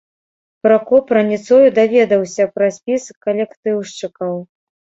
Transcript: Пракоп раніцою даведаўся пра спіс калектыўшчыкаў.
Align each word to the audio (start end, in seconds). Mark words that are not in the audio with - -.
Пракоп 0.63 1.13
раніцою 1.17 1.59
даведаўся 1.79 2.49
пра 2.57 2.73
спіс 2.81 3.03
калектыўшчыкаў. 3.29 4.33